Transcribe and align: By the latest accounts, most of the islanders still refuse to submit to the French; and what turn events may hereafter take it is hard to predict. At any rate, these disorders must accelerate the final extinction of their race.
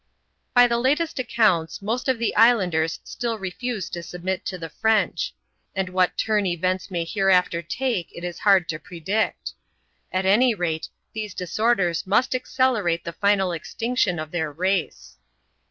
By 0.55 0.65
the 0.65 0.79
latest 0.79 1.19
accounts, 1.19 1.79
most 1.79 2.09
of 2.09 2.17
the 2.17 2.35
islanders 2.35 2.99
still 3.03 3.37
refuse 3.37 3.87
to 3.91 4.01
submit 4.01 4.43
to 4.45 4.57
the 4.57 4.69
French; 4.71 5.31
and 5.75 5.89
what 5.89 6.17
turn 6.17 6.47
events 6.47 6.89
may 6.89 7.03
hereafter 7.05 7.61
take 7.61 8.09
it 8.11 8.23
is 8.23 8.39
hard 8.39 8.67
to 8.69 8.79
predict. 8.79 9.53
At 10.11 10.25
any 10.25 10.55
rate, 10.55 10.89
these 11.13 11.35
disorders 11.35 12.07
must 12.07 12.33
accelerate 12.33 13.03
the 13.03 13.13
final 13.13 13.51
extinction 13.51 14.17
of 14.17 14.31
their 14.31 14.51
race. 14.51 15.17